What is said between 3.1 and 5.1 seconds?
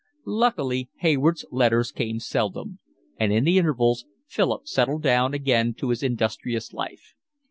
and in the intervals Philip settled